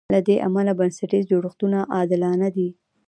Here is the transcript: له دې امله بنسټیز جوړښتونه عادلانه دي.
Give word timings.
له 0.13 0.19
دې 0.27 0.35
امله 0.47 0.71
بنسټیز 0.79 1.23
جوړښتونه 1.31 1.79
عادلانه 1.95 2.47
دي. 2.55 2.69